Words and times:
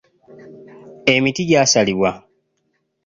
Emiti 1.13 1.43
gy'asalibwa. 1.49 2.11